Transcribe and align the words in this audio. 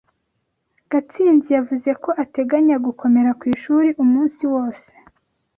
Gatsinzi 0.89 1.49
yavuze 1.57 1.89
ko 2.03 2.09
ateganya 2.23 2.75
gukomera 2.85 3.29
ku 3.39 3.43
ishuri 3.53 3.89
umunsi 4.03 4.41
wose. 4.53 4.89